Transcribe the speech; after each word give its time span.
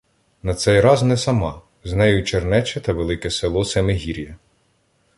На 0.43 0.53
цей 0.55 0.81
раз 0.81 1.03
не 1.03 1.17
сама, 1.17 1.61
з 1.83 1.93
нею 1.93 2.23
Чернече 2.23 2.79
та 2.81 2.93
велике 2.93 3.29
село 3.29 3.65
Семигір'я. 3.65 4.35